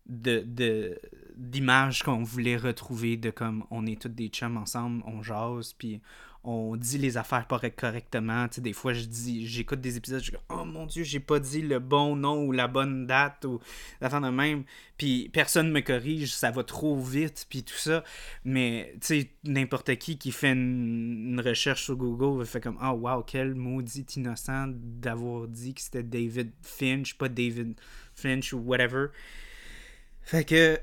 de 0.05 1.00
d'image 1.38 2.03
qu'on 2.03 2.24
voulait 2.24 2.58
retrouver 2.58 3.15
de 3.15 3.29
comme 3.29 3.65
on 3.72 3.86
est 3.86 4.01
tous 4.01 4.10
des 4.10 4.27
chums 4.27 4.58
ensemble, 4.58 5.01
on 5.05 5.24
jase 5.24 5.74
puis 5.74 6.01
on 6.43 6.75
dit 6.75 6.97
les 6.97 7.15
affaires 7.17 7.47
pas 7.47 7.59
correctement. 7.69 8.47
Des 8.57 8.73
fois, 8.73 8.91
je 8.91 9.05
dis, 9.05 9.47
j'écoute 9.47 9.79
des 9.79 9.95
épisodes, 9.95 10.21
je 10.21 10.31
dis, 10.31 10.38
oh 10.50 10.65
mon 10.65 10.85
dieu, 10.85 11.03
j'ai 11.03 11.21
pas 11.21 11.39
dit 11.39 11.62
le 11.62 11.79
bon 11.79 12.17
nom 12.17 12.43
ou 12.43 12.51
la 12.51 12.67
bonne 12.67 13.07
date 13.07 13.45
ou 13.45 13.59
la 14.01 14.09
fin 14.09 14.19
de 14.19 14.29
même. 14.29 14.65
Puis 14.97 15.29
personne 15.31 15.71
me 15.71 15.79
corrige, 15.79 16.33
ça 16.33 16.51
va 16.51 16.63
trop 16.63 17.00
vite, 17.00 17.45
puis 17.50 17.63
tout 17.63 17.77
ça. 17.77 18.03
Mais, 18.43 18.93
tu 18.95 19.21
sais, 19.21 19.29
n'importe 19.45 19.95
qui 19.95 20.17
qui 20.17 20.31
fait 20.31 20.51
une, 20.51 21.41
recherche 21.43 21.83
sur 21.83 21.95
Google 21.95 22.45
fait 22.45 22.62
comme, 22.62 22.77
oh 22.81 22.91
wow, 22.91 23.23
quel 23.23 23.55
maudit 23.55 24.05
innocent 24.15 24.67
d'avoir 24.75 25.47
dit 25.47 25.73
que 25.73 25.81
c'était 25.81 26.03
David 26.03 26.51
Finch, 26.62 27.17
pas 27.17 27.29
David 27.29 27.75
Finch 28.15 28.53
ou 28.53 28.59
whatever. 28.59 29.07
Fait 30.21 30.43
que 30.43 30.79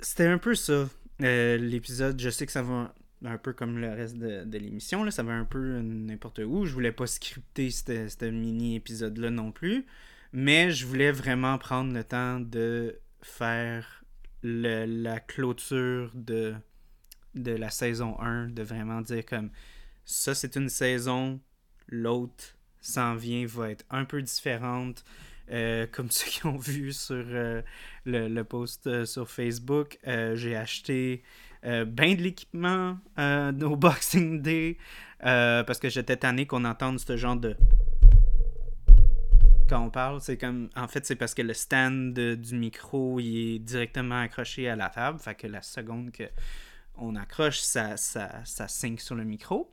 c'était 0.00 0.26
un 0.26 0.38
peu 0.38 0.54
ça, 0.54 0.88
euh, 1.22 1.56
l'épisode. 1.56 2.20
Je 2.20 2.30
sais 2.30 2.46
que 2.46 2.52
ça 2.52 2.62
va 2.62 2.94
un 3.24 3.38
peu 3.38 3.52
comme 3.52 3.78
le 3.78 3.92
reste 3.92 4.18
de, 4.18 4.58
l'émission. 4.58 5.08
Ça 5.10 5.22
va 5.22 5.32
un 5.32 5.44
peu 5.44 5.80
n'importe 5.80 6.40
où. 6.40 6.66
Je 6.66 6.72
voulais 6.72 6.92
pas 6.92 7.06
scripter 7.06 7.70
ce 7.70 8.24
mini-épisode-là 8.24 9.30
non 9.30 9.52
plus. 9.52 9.86
Mais 10.32 10.70
je 10.70 10.86
voulais 10.86 11.12
vraiment 11.12 11.56
prendre 11.58 11.92
le 11.94 12.04
temps 12.04 12.40
de 12.40 12.98
faire 13.22 14.04
la 14.42 15.20
clôture 15.20 16.10
de, 16.14 16.54
de 17.34 17.52
la 17.52 17.70
saison 17.70 18.18
1. 18.20 18.48
De 18.48 18.62
vraiment 18.62 19.00
dire 19.00 19.24
comme 19.24 19.50
ça, 20.04 20.34
c'est 20.34 20.56
une 20.56 20.68
saison. 20.68 21.40
L'autre 21.88 22.56
s'en 22.80 23.14
vient, 23.14 23.46
va 23.46 23.70
être 23.70 23.84
un 23.90 24.04
peu 24.04 24.22
différente. 24.22 25.04
Euh, 25.50 25.86
comme 25.92 26.10
ceux 26.10 26.30
qui 26.30 26.46
ont 26.46 26.56
vu 26.56 26.92
sur 26.92 27.24
euh, 27.28 27.62
le, 28.04 28.42
post 28.42 28.86
euh, 28.86 29.04
sur 29.04 29.30
Facebook, 29.30 29.98
j'ai 30.04 30.56
acheté 30.56 31.22
bien 31.86 32.14
de 32.14 32.22
l'équipement 32.22 32.98
au 33.18 33.76
Boxing 33.76 34.40
Day 34.42 34.78
parce 35.20 35.78
que 35.78 35.88
j'étais 35.88 36.16
tanné 36.16 36.46
qu'on 36.46 36.64
entende 36.64 37.00
ce 37.00 37.16
genre 37.16 37.36
de 37.36 37.56
quand 39.68 39.84
on 39.84 39.90
parle, 39.90 40.20
c'est 40.20 40.36
comme. 40.36 40.68
En 40.76 40.86
fait, 40.86 41.04
c'est 41.06 41.16
parce 41.16 41.34
que 41.34 41.42
le 41.42 41.52
stand 41.52 42.14
du 42.14 42.54
micro 42.54 43.18
il 43.18 43.54
est 43.54 43.58
directement 43.58 44.20
accroché 44.20 44.68
à 44.68 44.76
la 44.76 44.88
table. 44.90 45.18
Fait 45.18 45.34
que 45.34 45.48
la 45.48 45.60
seconde 45.60 46.12
que 46.12 46.24
on 46.98 47.16
accroche, 47.16 47.58
ça, 47.58 47.96
ça, 47.96 48.44
ça 48.44 48.68
sur 48.68 49.14
le 49.14 49.24
micro. 49.24 49.70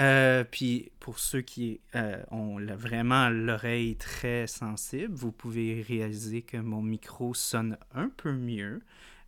Euh, 0.00 0.42
puis 0.42 0.90
pour 0.98 1.18
ceux 1.20 1.40
qui 1.40 1.80
euh, 1.94 2.20
ont 2.30 2.58
vraiment 2.76 3.28
l'oreille 3.28 3.96
très 3.96 4.46
sensible, 4.46 5.14
vous 5.14 5.30
pouvez 5.30 5.84
réaliser 5.86 6.42
que 6.42 6.56
mon 6.56 6.82
micro 6.82 7.32
sonne 7.34 7.78
un 7.94 8.08
peu 8.08 8.32
mieux. 8.32 8.82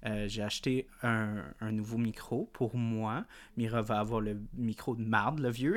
Euh, 0.06 0.28
j'ai 0.28 0.42
acheté 0.42 0.86
un, 1.02 1.42
nouveau 1.72 1.98
micro 1.98 2.48
pour 2.52 2.76
moi. 2.76 3.24
Mira 3.56 3.82
va 3.82 3.98
avoir 3.98 4.20
le 4.20 4.40
micro 4.54 4.94
de 4.94 5.02
marde, 5.02 5.40
le 5.40 5.50
vieux. 5.50 5.74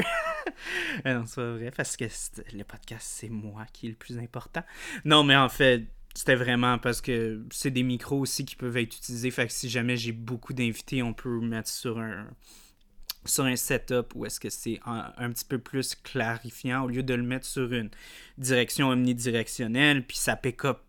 non, 1.06 1.26
c'est 1.26 1.42
vrai, 1.42 1.72
parce 1.76 1.98
que 1.98 2.06
le 2.54 2.64
podcast, 2.64 3.08
c'est 3.10 3.30
moi 3.30 3.66
qui 3.74 3.88
est 3.88 3.90
le 3.90 3.96
plus 3.96 4.20
important. 4.20 4.64
Non, 5.04 5.24
mais 5.24 5.36
en 5.36 5.50
fait, 5.50 5.88
c'était 6.14 6.36
vraiment 6.36 6.78
parce 6.78 7.02
que 7.02 7.44
c'est 7.52 7.72
des 7.72 7.84
micros 7.84 8.20
aussi 8.20 8.46
qui 8.46 8.56
peuvent 8.56 8.78
être 8.78 8.96
utilisés. 8.96 9.32
Fait 9.32 9.48
que 9.48 9.54
si 9.54 9.70
jamais 9.70 9.98
j'ai 9.98 10.12
beaucoup 10.12 10.54
d'invités, 10.54 11.02
on 11.02 11.14
peut 11.14 11.40
mettre 11.40 11.70
sur 11.70 12.00
un 12.00 12.28
sur 13.26 13.44
un 13.44 13.56
setup 13.56 14.16
où 14.16 14.26
est-ce 14.26 14.40
que 14.40 14.50
c'est 14.50 14.80
un, 14.86 15.30
petit 15.32 15.46
peu 15.46 15.60
plus 15.60 15.94
clarifiant 15.96 16.86
au 16.86 16.88
lieu 16.88 17.04
de 17.04 17.14
le 17.14 17.24
mettre 17.24 17.46
sur 17.46 17.72
une 17.74 17.90
direction 18.38 18.90
omnidirectionnelle 18.90 20.06
puis 20.06 20.18
ça 20.18 20.38
pick 20.38 20.64
up 20.64 20.80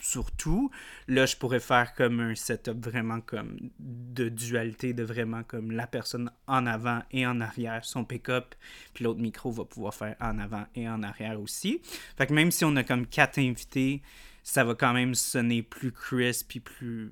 surtout 0.00 0.70
là 1.08 1.26
je 1.26 1.36
pourrais 1.36 1.60
faire 1.60 1.94
comme 1.94 2.20
un 2.20 2.34
setup 2.34 2.84
vraiment 2.84 3.20
comme 3.20 3.70
de 3.78 4.28
dualité 4.28 4.92
de 4.92 5.02
vraiment 5.02 5.42
comme 5.42 5.70
la 5.70 5.86
personne 5.86 6.30
en 6.46 6.66
avant 6.66 7.02
et 7.10 7.26
en 7.26 7.40
arrière 7.40 7.84
son 7.84 8.04
pick-up 8.04 8.54
puis 8.92 9.04
l'autre 9.04 9.20
micro 9.20 9.50
va 9.50 9.64
pouvoir 9.64 9.94
faire 9.94 10.16
en 10.20 10.38
avant 10.38 10.66
et 10.74 10.88
en 10.88 11.02
arrière 11.02 11.40
aussi. 11.40 11.80
Fait 12.16 12.26
que 12.26 12.34
même 12.34 12.50
si 12.50 12.64
on 12.64 12.76
a 12.76 12.84
comme 12.84 13.06
quatre 13.06 13.38
invités 13.38 14.02
ça 14.42 14.64
va 14.64 14.74
quand 14.74 14.92
même 14.92 15.14
sonner 15.14 15.62
plus 15.62 15.92
crisp 15.92 16.48
puis 16.48 16.60
plus 16.60 17.10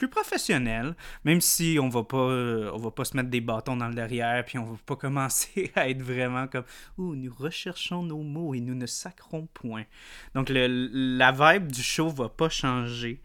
plus 0.00 0.08
professionnel, 0.08 0.96
même 1.24 1.42
si 1.42 1.78
on 1.78 1.90
va 1.90 2.02
pas 2.02 2.16
euh, 2.16 2.70
on 2.72 2.78
va 2.78 2.90
pas 2.90 3.04
se 3.04 3.14
mettre 3.14 3.28
des 3.28 3.42
bâtons 3.42 3.76
dans 3.76 3.88
le 3.88 3.94
derrière 3.94 4.42
puis 4.46 4.56
on 4.56 4.64
va 4.64 4.78
pas 4.86 4.96
commencer 5.06 5.70
à 5.76 5.90
être 5.90 6.00
vraiment 6.02 6.48
comme 6.48 6.64
ouh 6.96 7.14
nous 7.14 7.32
recherchons 7.32 8.02
nos 8.02 8.22
mots 8.22 8.54
et 8.54 8.60
nous 8.60 8.74
ne 8.74 8.86
sacrons 8.86 9.46
point. 9.52 9.84
Donc 10.34 10.48
le, 10.48 10.66
la 11.18 11.32
vibe 11.32 11.70
du 11.70 11.82
show 11.82 12.08
va 12.08 12.30
pas 12.30 12.48
changer, 12.48 13.20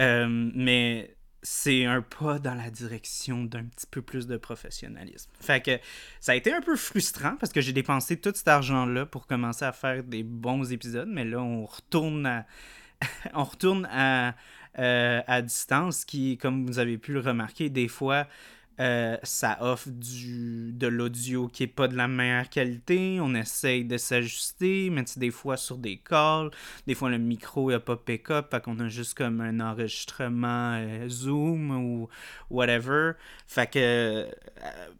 euh, 0.00 0.26
mais 0.28 1.14
c'est 1.44 1.84
un 1.84 2.02
pas 2.02 2.40
dans 2.40 2.54
la 2.54 2.70
direction 2.70 3.44
d'un 3.44 3.64
petit 3.64 3.86
peu 3.88 4.02
plus 4.02 4.26
de 4.26 4.36
professionnalisme. 4.36 5.30
Fait 5.40 5.60
que 5.60 5.78
ça 6.18 6.32
a 6.32 6.34
été 6.34 6.52
un 6.52 6.60
peu 6.60 6.74
frustrant 6.74 7.36
parce 7.38 7.52
que 7.52 7.60
j'ai 7.60 7.72
dépensé 7.72 8.16
tout 8.20 8.32
cet 8.34 8.48
argent-là 8.48 9.06
pour 9.06 9.28
commencer 9.28 9.64
à 9.64 9.70
faire 9.70 10.02
des 10.02 10.24
bons 10.24 10.72
épisodes, 10.72 11.08
mais 11.08 11.24
là 11.24 11.38
on 11.38 11.66
retourne 11.66 12.26
à 12.26 12.46
on 13.34 13.44
retourne 13.44 13.86
à, 13.90 14.34
euh, 14.78 15.20
à 15.26 15.42
distance 15.42 16.04
qui, 16.04 16.38
comme 16.38 16.66
vous 16.66 16.78
avez 16.78 16.98
pu 16.98 17.12
le 17.12 17.20
remarquer, 17.20 17.70
des 17.70 17.88
fois, 17.88 18.26
euh, 18.78 19.16
ça 19.22 19.56
offre 19.60 19.88
de 19.90 20.86
l'audio 20.86 21.48
qui 21.48 21.62
est 21.62 21.66
pas 21.66 21.88
de 21.88 21.96
la 21.96 22.08
meilleure 22.08 22.48
qualité. 22.50 23.18
On 23.20 23.34
essaye 23.34 23.84
de 23.84 23.96
s'ajuster, 23.96 24.90
mais 24.90 25.04
des 25.16 25.30
fois 25.30 25.56
sur 25.56 25.78
des 25.78 25.96
calls, 25.96 26.50
des 26.86 26.94
fois 26.94 27.08
le 27.08 27.18
micro 27.18 27.70
n'a 27.70 27.80
pas 27.80 27.96
pick-up, 27.96 28.50
fait 28.50 28.62
qu'on 28.62 28.78
a 28.80 28.88
juste 28.88 29.16
comme 29.16 29.40
un 29.40 29.60
enregistrement 29.60 30.74
euh, 30.74 31.08
Zoom 31.08 31.70
ou 31.70 32.08
whatever. 32.50 33.12
Fait 33.46 33.70
que 33.70 33.78
euh, 33.78 34.26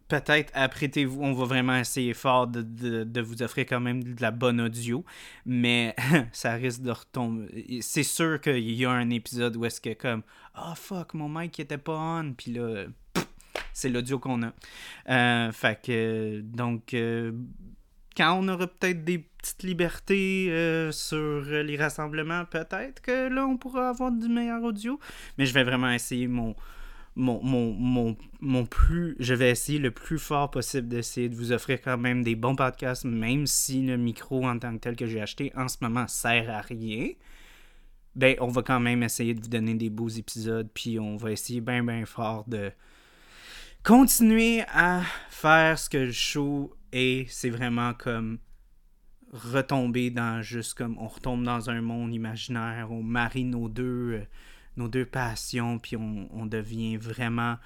peut-être 0.08 0.52
apprêtez-vous, 0.54 1.22
on 1.22 1.32
va 1.32 1.44
vraiment 1.44 1.76
essayer 1.76 2.14
fort 2.14 2.46
de, 2.46 2.62
de, 2.62 3.20
vous 3.20 3.42
offrir 3.42 3.66
quand 3.66 3.80
même 3.80 4.02
de 4.02 4.20
la 4.22 4.30
bonne 4.30 4.60
audio, 4.60 5.04
mais 5.44 5.94
ça 6.32 6.54
risque 6.54 6.82
de 6.82 6.90
retomber. 6.90 7.80
C'est 7.80 8.02
sûr 8.02 8.40
qu'il 8.40 8.72
y 8.72 8.84
a 8.84 8.90
un 8.90 9.10
épisode 9.10 9.56
où 9.56 9.64
est-ce 9.64 9.80
que 9.80 9.94
comme 9.94 10.22
oh, 10.58 10.74
fuck 10.74 11.14
mon 11.14 11.28
mic 11.28 11.58
était 11.60 11.78
pas 11.78 11.96
on, 11.96 12.32
puis 12.32 12.52
là 12.52 12.86
c'est 13.76 13.90
l'audio 13.90 14.18
qu'on 14.18 14.42
a. 14.42 14.52
Euh, 15.10 15.52
fait 15.52 15.80
que, 15.82 16.40
donc, 16.40 16.94
euh, 16.94 17.32
quand 18.16 18.38
on 18.38 18.48
aura 18.48 18.66
peut-être 18.66 19.04
des 19.04 19.18
petites 19.18 19.64
libertés 19.64 20.46
euh, 20.50 20.90
sur 20.92 21.42
les 21.44 21.76
rassemblements, 21.76 22.46
peut-être 22.46 23.02
que 23.02 23.28
là, 23.28 23.46
on 23.46 23.58
pourra 23.58 23.90
avoir 23.90 24.10
du 24.10 24.28
meilleur 24.28 24.62
audio. 24.62 24.98
Mais 25.36 25.44
je 25.44 25.52
vais 25.52 25.62
vraiment 25.62 25.90
essayer 25.90 26.26
mon, 26.26 26.56
mon, 27.16 27.40
mon, 27.42 28.16
mon, 28.40 28.66
plus. 28.66 29.16
Je 29.18 29.34
vais 29.34 29.50
essayer 29.50 29.78
le 29.78 29.90
plus 29.90 30.18
fort 30.18 30.50
possible 30.50 30.88
d'essayer 30.88 31.28
de 31.28 31.34
vous 31.34 31.52
offrir 31.52 31.80
quand 31.82 31.98
même 31.98 32.22
des 32.22 32.36
bons 32.36 32.54
podcasts, 32.54 33.04
même 33.04 33.46
si 33.46 33.82
le 33.82 33.96
micro 33.96 34.46
en 34.46 34.58
tant 34.58 34.74
que 34.74 34.80
tel 34.80 34.96
que 34.96 35.06
j'ai 35.06 35.20
acheté 35.20 35.52
en 35.56 35.68
ce 35.68 35.78
moment 35.80 36.06
sert 36.06 36.48
à 36.50 36.60
rien. 36.60 37.08
Ben, 38.14 38.36
on 38.40 38.48
va 38.48 38.62
quand 38.62 38.80
même 38.80 39.02
essayer 39.02 39.34
de 39.34 39.42
vous 39.42 39.48
donner 39.48 39.74
des 39.74 39.90
beaux 39.90 40.08
épisodes, 40.08 40.68
puis 40.72 40.98
on 40.98 41.16
va 41.16 41.32
essayer 41.32 41.60
bien, 41.60 41.82
bien 41.82 42.06
fort 42.06 42.44
de, 42.46 42.70
continuer 43.86 44.64
à 44.74 45.02
faire 45.30 45.78
ce 45.78 45.88
que 45.88 45.98
le 45.98 46.12
show 46.12 46.74
est, 46.90 47.30
c'est 47.30 47.50
vraiment 47.50 47.94
comme 47.94 48.40
retomber 49.32 50.10
dans 50.10 50.42
juste 50.42 50.74
comme 50.74 50.98
on 50.98 51.06
retombe 51.06 51.44
dans 51.44 51.70
un 51.70 51.80
monde 51.82 52.12
imaginaire, 52.12 52.88
on 52.90 53.04
marie 53.04 53.44
nos 53.44 53.68
deux, 53.68 54.14
euh, 54.14 54.26
nos 54.76 54.88
deux 54.88 55.06
passions, 55.06 55.78
puis 55.78 55.96
on, 55.96 56.46
devient 56.46 56.96
vraiment 56.96 57.56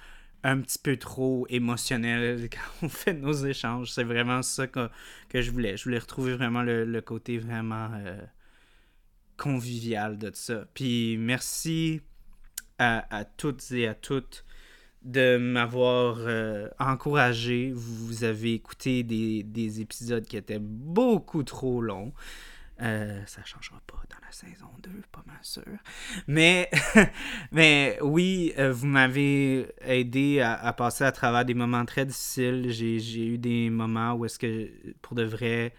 un 0.43 0.59
petit 0.59 0.79
peu 0.79 0.97
trop 0.97 1.45
émotionnel 1.49 2.49
quand 2.51 2.85
on 2.85 2.89
fait 2.89 3.13
nos 3.13 3.33
échanges. 3.33 3.91
C'est 3.91 4.03
vraiment 4.03 4.41
ça 4.41 4.67
que, 4.67 4.89
je 5.33 5.51
voulais. 5.51 5.77
Je 5.77 5.83
voulais 5.83 5.99
retrouver 5.99 6.33
vraiment 6.35 6.63
le, 6.63 7.01
côté 7.01 7.37
vraiment 7.37 7.89
euh, 7.93 8.21
convivial 9.37 10.17
de 10.17 10.31
ça. 10.33 10.65
Puis 10.73 11.17
merci 11.17 12.01
à, 12.79 13.15
à 13.15 13.25
toutes 13.25 13.71
et 13.71 13.87
à 13.87 13.95
toutes 13.95 14.45
de 15.03 15.37
m'avoir 15.37 16.17
euh, 16.19 16.67
encouragé. 16.79 17.71
Vous 17.73 18.23
avez 18.23 18.53
écouté 18.53 19.03
des, 19.03 19.81
épisodes 19.81 20.25
qui 20.25 20.37
étaient 20.37 20.59
beaucoup 20.59 21.43
trop 21.43 21.81
longs. 21.81 22.13
Euh, 22.81 23.21
ça 23.27 23.43
changera 23.45 23.79
pas 23.85 24.01
dans 24.09 24.25
la 24.25 24.31
saison 24.31 24.67
2, 24.81 24.89
pas 25.11 25.23
mal 25.27 25.37
sûr. 25.43 25.63
Mais, 26.27 26.69
mais 27.51 27.99
oui, 28.01 28.53
euh, 28.57 28.73
vous 28.73 28.87
m'avez 28.87 29.67
aidé 29.81 30.39
à, 30.41 30.73
passer 30.73 31.03
à 31.03 31.11
travers 31.11 31.45
des 31.45 31.53
moments 31.53 31.85
très 31.85 32.05
difficiles. 32.05 32.69
J'ai 32.69 33.25
eu 33.25 33.37
des 33.37 33.69
moments 33.69 34.13
où 34.13 34.25
est-ce 34.25 34.39
que, 34.39 34.71
pour 35.03 35.15
de 35.15 35.23
vrai, 35.23 35.75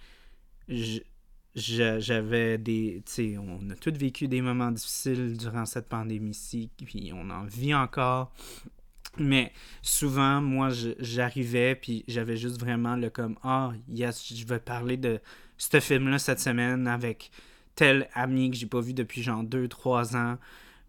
j'avais 1.56 2.58
des. 2.58 3.02
Tu 3.04 3.12
sais, 3.12 3.38
on 3.38 3.68
a 3.70 3.74
tous 3.74 3.92
vécu 3.92 4.28
des 4.28 4.40
moments 4.40 4.70
difficiles 4.70 5.36
durant 5.36 5.66
cette 5.66 5.88
pandémie-ci, 5.88 6.70
puis 6.76 7.10
on 7.12 7.30
en 7.30 7.44
vit 7.44 7.74
encore. 7.74 8.32
Mais 9.18 9.52
souvent, 9.82 10.40
moi, 10.40 10.70
j'arrivais, 10.98 11.74
puis 11.74 12.04
j'avais 12.08 12.36
juste 12.36 12.58
vraiment 12.58 12.96
le 12.96 13.10
comme 13.10 13.36
Ah, 13.42 13.72
yes, 13.88 14.32
je 14.32 14.46
vais 14.46 14.60
parler 14.60 14.96
de 14.96 15.20
ce 15.58 15.80
film-là 15.80 16.18
cette 16.18 16.40
semaine 16.40 16.86
avec 16.86 17.30
tel 17.74 18.08
ami 18.14 18.50
que 18.50 18.56
j'ai 18.56 18.66
pas 18.66 18.80
vu 18.80 18.94
depuis 18.94 19.22
genre 19.22 19.44
2-3 19.44 20.16
ans. 20.16 20.38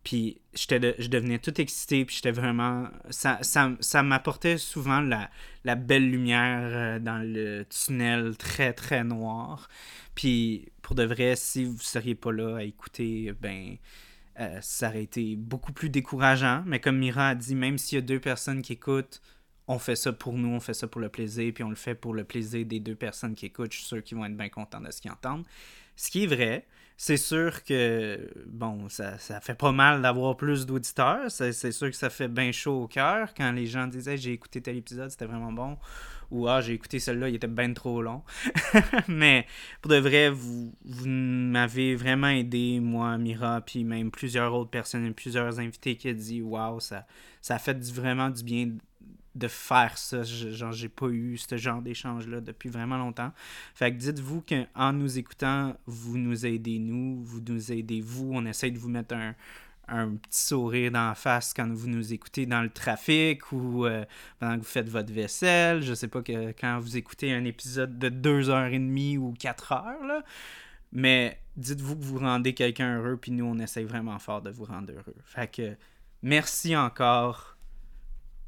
Puis 0.03 0.41
je 0.53 1.07
devenais 1.07 1.39
tout 1.39 1.61
excité, 1.61 2.03
puis 2.03 2.17
j'étais 2.17 2.31
vraiment. 2.31 2.89
Ça, 3.09 3.39
ça, 3.41 4.03
m'apportait 4.03 4.57
souvent 4.57 4.99
la, 4.99 5.29
la, 5.63 5.75
belle 5.75 6.09
lumière 6.09 6.61
euh, 6.63 6.99
dans 6.99 7.23
le 7.23 7.63
tunnel 7.69 8.35
très 8.35 8.73
très 8.73 9.05
noir. 9.05 9.69
Puis 10.13 10.71
pour 10.81 10.95
de 10.95 11.03
vrai, 11.03 11.35
si 11.37 11.63
vous 11.63 11.79
seriez 11.79 12.15
pas 12.15 12.33
là 12.33 12.57
à 12.57 12.63
écouter, 12.63 13.33
ben 13.39 13.77
euh, 14.39 14.57
ça 14.61 14.89
aurait 14.89 15.03
été 15.03 15.35
beaucoup 15.37 15.71
plus 15.73 15.89
décourageant. 15.89 16.63
Mais 16.65 16.79
comme 16.79 16.97
Mira 16.97 17.29
a 17.29 17.35
dit, 17.35 17.55
même 17.55 17.77
s'il 17.77 17.97
y 17.97 17.99
a 17.99 18.01
deux 18.01 18.19
personnes 18.19 18.61
qui 18.61 18.73
écoutent, 18.73 19.21
on 19.67 19.79
fait 19.79 19.95
ça 19.95 20.11
pour 20.11 20.33
nous, 20.33 20.49
on 20.49 20.59
fait 20.59 20.73
ça 20.73 20.87
pour 20.87 21.01
le 21.01 21.09
plaisir, 21.09 21.53
puis 21.53 21.63
on 21.63 21.69
le 21.69 21.75
fait 21.75 21.95
pour 21.95 22.13
le 22.13 22.23
plaisir 22.23 22.65
des 22.65 22.79
deux 22.79 22.95
personnes 22.95 23.35
qui 23.35 23.45
écoutent. 23.45 23.71
Je 23.71 23.77
suis 23.77 23.87
sûr 23.87 24.03
qu'ils 24.03 24.17
vont 24.17 24.25
être 24.25 24.37
bien 24.37 24.49
contents 24.49 24.81
de 24.81 24.91
ce 24.91 25.01
qu'ils 25.01 25.11
entendent. 25.11 25.45
Ce 25.95 26.09
qui 26.09 26.23
est 26.23 26.27
vrai, 26.27 26.65
c'est 26.97 27.17
sûr 27.17 27.63
que, 27.63 28.29
bon, 28.45 28.89
ça, 28.89 29.17
fait 29.17 29.55
pas 29.55 29.71
mal 29.71 30.01
d'avoir 30.01 30.35
plus 30.35 30.65
d'auditeurs. 30.65 31.31
C'est 31.31 31.71
sûr 31.71 31.89
que 31.89 31.95
ça 31.95 32.09
fait 32.09 32.27
bien 32.27 32.51
chaud 32.51 32.83
au 32.83 32.87
cœur 32.87 33.33
quand 33.35 33.51
les 33.51 33.67
gens 33.67 33.87
disaient 33.87 34.17
j'ai 34.17 34.33
écouté 34.33 34.61
tel 34.61 34.77
épisode, 34.77 35.09
c'était 35.09 35.25
vraiment 35.25 35.51
bon 35.51 35.77
ou 36.33 36.47
ah, 36.47 36.61
j'ai 36.61 36.73
écouté 36.73 36.99
celui-là, 36.99 37.29
il 37.29 37.35
était 37.35 37.47
bien 37.47 37.71
trop 37.73 38.01
long. 38.01 38.23
Mais 39.07 39.45
pour 39.81 39.91
de 39.91 39.97
vrai, 39.97 40.31
vous, 40.31 40.73
m'avez 41.05 41.95
vraiment 41.95 42.27
aidé, 42.27 42.79
moi, 42.79 43.17
Mira, 43.19 43.61
puis 43.61 43.83
même 43.83 44.09
plusieurs 44.09 44.53
autres 44.53 44.71
personnes, 44.71 45.13
plusieurs 45.13 45.59
invités 45.59 45.95
qui 45.95 46.09
ont 46.09 46.13
dit 46.13 46.41
waouh, 46.41 46.79
ça, 46.79 47.05
ça 47.39 47.59
fait 47.59 47.79
vraiment 47.91 48.31
du 48.31 48.43
bien 48.43 48.71
de 49.35 49.47
faire 49.47 49.97
ça. 49.97 50.23
Genre, 50.23 50.71
j'ai 50.71 50.89
pas 50.89 51.07
eu 51.07 51.37
ce 51.37 51.57
genre 51.57 51.81
d'échange-là 51.81 52.41
depuis 52.41 52.69
vraiment 52.69 52.97
longtemps. 52.97 53.31
Fait 53.73 53.91
que 53.91 53.97
dites-vous 53.97 54.43
qu'en 54.47 54.93
nous 54.93 55.17
écoutant, 55.17 55.75
vous 55.85 56.17
nous 56.17 56.45
aidez, 56.45 56.79
nous, 56.79 57.21
vous 57.23 57.41
nous 57.41 57.71
aidez, 57.71 58.01
vous. 58.01 58.31
On 58.33 58.45
essaie 58.45 58.71
de 58.71 58.77
vous 58.77 58.89
mettre 58.89 59.15
un, 59.15 59.35
un 59.87 60.15
petit 60.15 60.39
sourire 60.39 60.91
dans 60.91 61.09
la 61.09 61.15
face 61.15 61.53
quand 61.53 61.67
vous 61.71 61.87
nous 61.87 62.13
écoutez 62.13 62.45
dans 62.45 62.61
le 62.61 62.69
trafic 62.69 63.51
ou 63.51 63.85
euh, 63.85 64.05
pendant 64.39 64.55
que 64.55 64.59
vous 64.59 64.65
faites 64.65 64.89
votre 64.89 65.11
vaisselle. 65.11 65.81
Je 65.81 65.93
sais 65.93 66.07
pas 66.07 66.21
que 66.21 66.51
quand 66.51 66.79
vous 66.79 66.95
écoutez 66.95 67.33
un 67.33 67.43
épisode 67.43 67.97
de 67.97 68.09
2h30 68.09 69.17
ou 69.17 69.33
4 69.37 69.71
heures, 69.71 70.03
là. 70.05 70.23
Mais 70.91 71.39
dites-vous 71.57 71.97
que 71.97 72.03
vous 72.03 72.19
rendez 72.19 72.53
quelqu'un 72.53 72.99
heureux, 72.99 73.17
puis 73.17 73.31
nous, 73.31 73.45
on 73.45 73.57
essaye 73.57 73.83
vraiment 73.83 74.19
fort 74.19 74.43
de 74.43 74.51
vous 74.51 74.65
rendre 74.65 74.93
heureux. 74.93 75.15
Fait 75.25 75.51
que 75.51 75.75
merci 76.21 76.75
encore. 76.75 77.52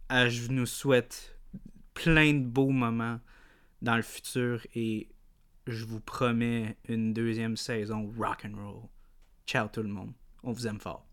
Je 0.09 0.51
nous 0.51 0.65
souhaite 0.65 1.37
plein 1.93 2.33
de 2.33 2.45
beaux 2.45 2.69
moments 2.69 3.19
dans 3.81 3.95
le 3.95 4.03
futur 4.03 4.65
et 4.75 5.09
je 5.67 5.85
vous 5.85 5.99
promets 5.99 6.77
une 6.87 7.13
deuxième 7.13 7.57
saison 7.57 8.11
rock 8.17 8.45
and 8.45 8.55
roll. 8.55 8.83
Ciao 9.47 9.67
tout 9.67 9.83
le 9.83 9.89
monde. 9.89 10.13
On 10.43 10.51
vous 10.51 10.67
aime 10.67 10.79
fort. 10.79 11.05